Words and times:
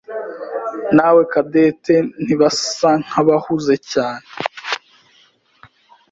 nawe 0.95 1.21
Cadette 1.31 1.95
ntibasa 2.23 2.89
nkabahuze 3.05 3.75
cyane. 3.91 4.27